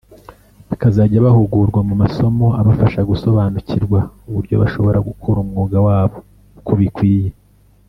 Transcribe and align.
bakazajya 0.69 1.25
bahugurwa 1.27 1.79
mu 1.87 1.95
masomo 2.01 2.45
abafasha 2.61 2.99
gusobanukirwa 3.09 3.99
uburyo 4.27 4.55
bashobora 4.61 4.97
gukora 5.07 5.37
umwuga 5.43 5.77
wabo 5.87 6.17
uko 6.59 6.71
bikwiye 6.81 7.29